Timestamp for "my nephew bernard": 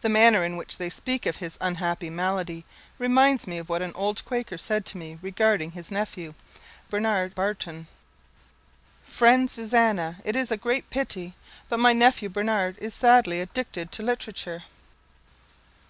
11.78-12.78